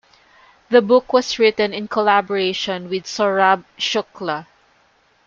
The 0.71 0.81
book 0.81 1.13
was 1.13 1.37
written 1.37 1.75
in 1.75 1.87
collaboration 1.87 2.89
with 2.89 3.03
Saurabh 3.03 3.63
Shukla. 3.77 4.47